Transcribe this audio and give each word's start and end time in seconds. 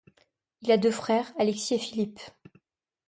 Il 0.63 0.71
a 0.71 0.77
deux 0.77 0.89
frères, 0.89 1.31
Alexis 1.37 1.75
et 1.75 1.77
Philippe. 1.77 2.19